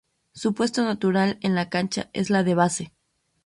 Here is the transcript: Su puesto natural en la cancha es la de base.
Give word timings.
Su 0.33 0.55
puesto 0.55 0.81
natural 0.83 1.37
en 1.41 1.53
la 1.53 1.69
cancha 1.69 2.09
es 2.13 2.31
la 2.31 2.41
de 2.43 2.55
base. 2.55 2.91